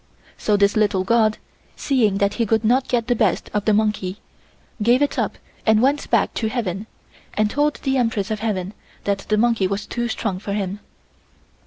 So 0.35 0.57
this 0.57 0.75
little 0.75 1.03
god, 1.03 1.37
seeing 1.75 2.17
that 2.17 2.33
he 2.33 2.45
could 2.47 2.65
not 2.65 2.87
get 2.87 3.05
the 3.05 3.13
best 3.13 3.51
of 3.53 3.65
the 3.65 3.73
monkey, 3.75 4.17
gave 4.81 4.99
it 4.99 5.19
up 5.19 5.37
and 5.63 5.79
went 5.79 6.09
back 6.09 6.33
to 6.41 6.47
heaven, 6.49 6.87
and 7.35 7.51
told 7.51 7.75
the 7.83 7.97
Empress 7.97 8.31
of 8.31 8.39
Heaven 8.39 8.73
that 9.03 9.19
the 9.29 9.37
monkey 9.37 9.67
was 9.67 9.85
too 9.85 10.07
strong 10.07 10.39
for 10.39 10.53
him. 10.53 10.79